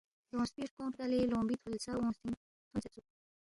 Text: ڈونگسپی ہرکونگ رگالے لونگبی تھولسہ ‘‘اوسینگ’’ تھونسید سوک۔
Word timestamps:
ڈونگسپی 0.29 0.61
ہرکونگ 0.63 0.91
رگالے 0.93 1.19
لونگبی 1.31 1.55
تھولسہ 1.61 1.91
‘‘اوسینگ’’ 2.03 2.39
تھونسید 2.69 2.91
سوک۔ 2.93 3.05